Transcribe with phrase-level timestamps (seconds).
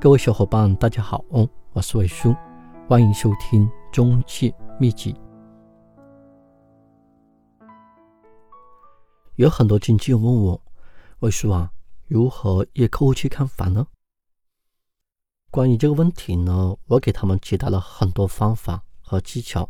[0.00, 1.24] 各位小伙伴，大家好，
[1.72, 2.32] 我是伟叔，
[2.88, 5.12] 欢迎收听中介秘籍。
[9.34, 10.62] 有很多经纪人问我，
[11.18, 11.72] 伟叔啊，
[12.06, 13.88] 如何约客户去看房呢？
[15.50, 19.68] 关于这个问题呢，我给他们解答了很多方法和技巧，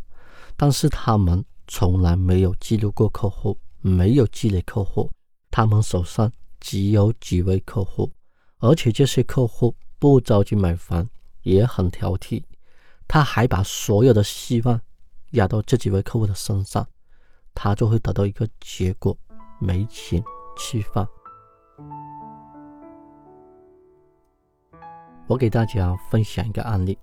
[0.58, 5.10] 但是他们从来没有记录过客户，没有积累客户，
[5.50, 8.12] 他们手上只有几位客户，
[8.58, 9.74] 而且这些客户。
[9.98, 11.08] 不着急买房，
[11.42, 12.44] 也很挑剔，
[13.06, 14.80] 他还把所有的希望
[15.32, 16.86] 压到这几位客户的身上，
[17.54, 19.16] 他就会得到一个结果：
[19.58, 20.22] 没钱
[20.56, 21.06] 吃饭。
[25.26, 26.96] 我给大家分享一个案例：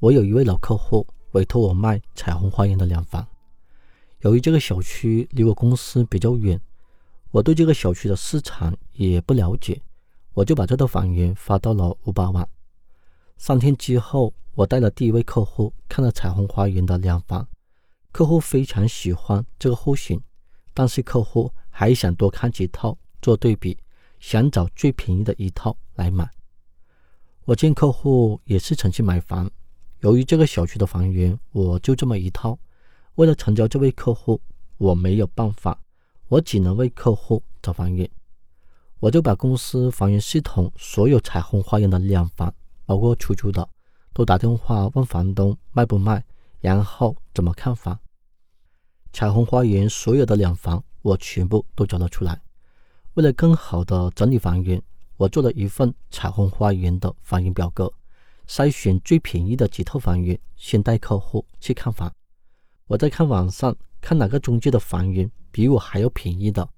[0.00, 3.24] 我有一位老客户委托我卖彩虹花园的两房，
[4.22, 6.60] 由于这个小区离我公司比较远，
[7.30, 9.80] 我对这个小区的市场也不了解。
[10.34, 12.48] 我就把这套房源发到了五百网。
[13.36, 17.46] 三天之后，我带了第一位客户看了彩虹花园的两房，
[18.12, 20.20] 客户非常喜欢这个户型，
[20.72, 23.76] 但是客户还想多看几套做对比，
[24.20, 26.30] 想找最便宜的一套来买。
[27.44, 29.50] 我见客户也是诚心买房，
[30.00, 32.58] 由于这个小区的房源我就这么一套，
[33.16, 34.40] 为了成交这位客户，
[34.78, 35.78] 我没有办法，
[36.28, 38.08] 我只能为客户找房源。
[39.02, 42.54] 我就把公司房源系统所有彩虹花园的两房，
[42.86, 43.68] 包括出租的，
[44.12, 46.24] 都打电话问房东卖不卖，
[46.60, 47.98] 然后怎么看房。
[49.12, 52.40] 彩虹花园所有的两房我全部都找了出来。
[53.14, 54.80] 为了更好的整理房源，
[55.16, 57.92] 我做了一份彩虹花园的房源表格，
[58.46, 62.14] 筛选最便宜的几套房源，先带客户去看房。
[62.86, 66.68] 我在看网上看哪个中介的房源比我还要便宜的，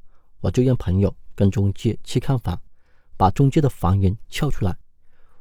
[0.40, 1.14] 我就让朋友。
[1.34, 2.60] 跟中介去看房，
[3.16, 4.76] 把中介的房源撬出来。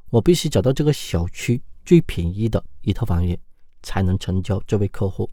[0.09, 3.38] 我必须找到这个小区最便宜的一套房源，
[3.81, 5.29] 才能成交这位客户。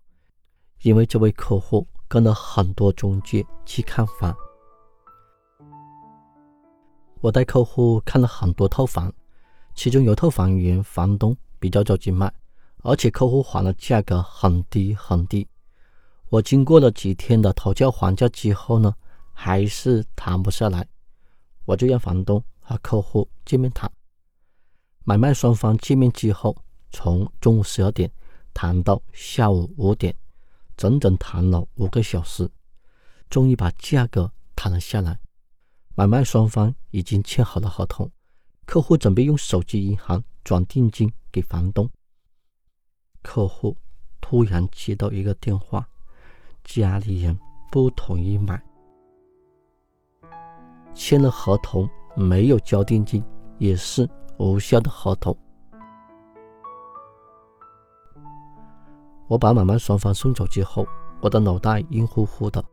[0.82, 4.34] 因为这位客户跟了很多中介去看房，
[7.20, 9.12] 我带客户看了很多套房，
[9.74, 12.32] 其中有套房源房东比较着急卖，
[12.82, 15.46] 而且客户还的价格很低很低。
[16.30, 18.94] 我经过了几天的讨价还价之后呢？
[19.42, 20.86] 还是谈不下来，
[21.64, 23.90] 我就让房东和客户见面谈。
[25.02, 26.54] 买卖双方见面之后，
[26.90, 28.12] 从中午十二点
[28.52, 30.14] 谈到下午五点，
[30.76, 32.50] 整整谈了五个小时，
[33.30, 35.18] 终于把价格谈了下来。
[35.94, 38.12] 买卖双方已经签好了合同，
[38.66, 41.90] 客户准备用手机银行转定金给房东。
[43.22, 43.74] 客户
[44.20, 45.88] 突然接到一个电话，
[46.62, 47.38] 家里人
[47.72, 48.62] 不同意买。
[50.94, 53.22] 签了合同没有交定金
[53.58, 54.08] 也是
[54.38, 55.36] 无效的合同。
[59.28, 60.86] 我把买卖双方送走之后，
[61.20, 62.64] 我的脑袋晕乎乎的。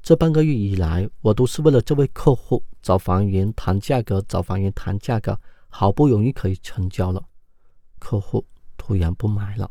[0.00, 5.36] 这半个月以来，我都是为了这位客户找房源谈价格，找房源谈价格，
[5.68, 7.20] 好不容易可以成交了，
[7.98, 9.68] 客户突然不买了，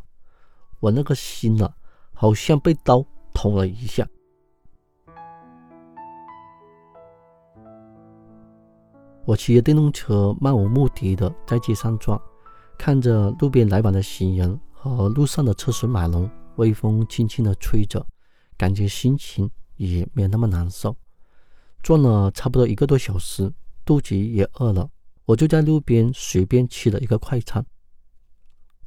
[0.80, 1.74] 我那个心啊，
[2.12, 3.02] 好像被刀
[3.32, 4.06] 捅了一下。
[9.26, 12.16] 我骑着电动车漫无目的的在街上转，
[12.78, 18.06] 看着路边来往的行人和路上的车水马龙，微风轻轻的吹着，
[18.56, 20.96] 感觉心情也没那么难受。
[21.82, 23.52] 转了差不多一个多小时，
[23.84, 24.88] 肚子也饿了，
[25.24, 27.66] 我就在路边随便吃了一个快餐。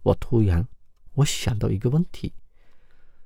[0.04, 0.66] 我突然，
[1.16, 2.34] 我想到一个问题：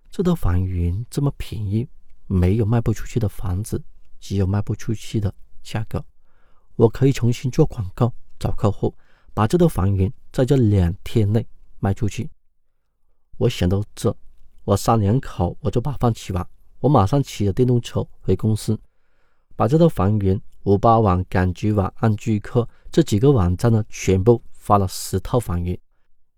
[0.10, 1.88] 这套房源这么便宜，
[2.26, 3.84] 没有卖不出去的房子，
[4.20, 5.32] 只有卖不出去的
[5.62, 6.04] 价格。
[6.76, 8.94] 我可以重新做广告，找客户，
[9.34, 11.46] 把这套房源在这两天内
[11.80, 12.30] 卖出去。
[13.38, 14.16] 我想到这，
[14.64, 16.48] 我三两口我就把饭吃完，
[16.80, 18.80] 我马上骑着电动车回公司，
[19.56, 25.78] 把这套房源五八网、赶集网、安居客这几个网站呢，全部发了十套房源，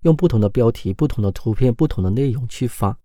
[0.02, 2.98] 用不同的标题、不同的图片、不同的内容去发，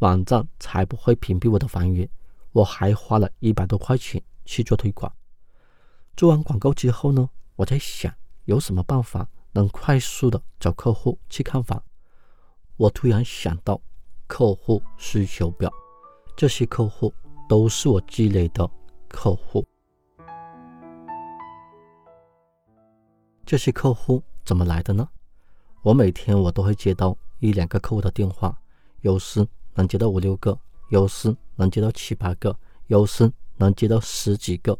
[0.00, 2.08] 网站才不会屏蔽我的房源。
[2.52, 5.12] 我还花了一百多块钱去做推广。
[6.16, 8.10] 做完广告之后呢，我在想
[8.46, 11.82] 有什么办法能快速的找客户去看房。
[12.78, 13.78] 我突然想到
[14.26, 15.70] 客户需求表，
[16.34, 17.12] 这些客户
[17.46, 18.66] 都是我积累的
[19.08, 19.66] 客户。
[23.44, 25.06] 这些客户怎么来的呢？
[25.82, 28.58] 我每天我都会接到一两个客户的电话，
[29.02, 30.58] 有时能接到五六个，
[30.88, 34.78] 有时能接到七八个，有时能接到十几个。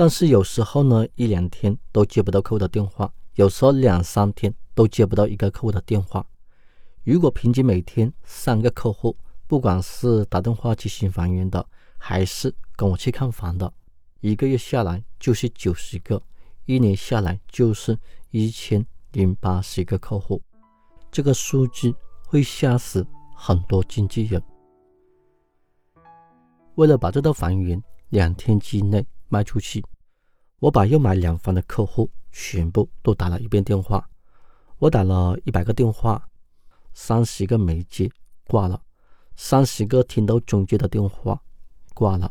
[0.00, 6.26] 但是有时候呢，一两天都接不到客户的电话，有时候两三天都接不到一个客户的电话。
[7.04, 9.14] 如果平均每天三个客户，
[9.46, 11.68] 不管是打电话去新房源的，
[11.98, 13.70] 还是跟我去看房的，
[14.20, 16.22] 一个月下来就是九十个，
[16.64, 17.98] 一年下来就是
[18.30, 18.82] 一千
[19.12, 20.40] 零八十个客户，
[21.10, 21.94] 这个数据
[22.24, 23.06] 会吓死
[23.36, 24.42] 很多经纪人。
[26.76, 29.82] 为了把这套房源两天之内卖出去，
[30.58, 34.06] 我把要买两房的客户全部都打了一遍电话。
[34.78, 36.28] 我打了一百个电话，
[36.92, 38.10] 三十个没接，
[38.48, 38.82] 挂了；
[39.36, 41.40] 三十个听到中介的电话，
[41.94, 42.28] 挂了；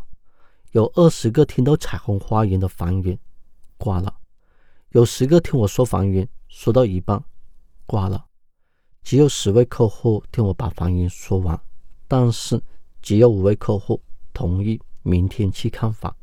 [0.73, 3.17] 有二十个听到彩虹花园的房源，
[3.77, 4.13] 挂了；
[4.89, 6.27] 有十个听我说房源。
[6.49, 7.23] 说到一半，
[7.85, 8.25] 挂了；
[9.03, 11.57] 只有十位客户听我把房源说完，
[12.07, 12.61] 但是
[13.01, 14.01] 只有五位客户。
[14.31, 16.15] 同意明天去看房。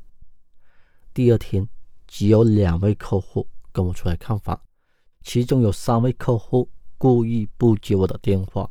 [1.16, 1.66] 第二天，
[2.06, 4.60] 只有两位客户跟我出来看房，
[5.22, 6.68] 其中有三位客户
[6.98, 8.70] 故意不接我的电话。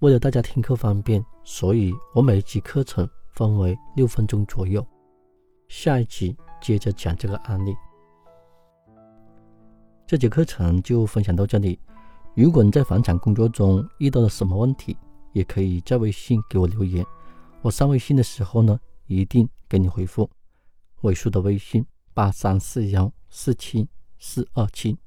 [0.00, 4.86] 为了大家听课方便，所以我每一集课程分为六分钟左右。
[5.68, 7.74] 下一集接着讲这个案例。
[10.06, 11.80] 这节课程就分享到这里。
[12.34, 14.94] 如果你在房产工作中遇到了什么问题，
[15.32, 17.02] 也可以在微信给我留言。
[17.62, 20.28] 我上微信的时候呢，一定给你回复。
[21.02, 21.84] 尾数的微信
[22.14, 23.88] 八三四幺四七
[24.18, 25.01] 四二七。